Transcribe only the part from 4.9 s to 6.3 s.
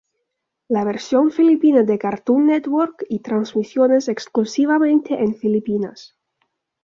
en Filipinas.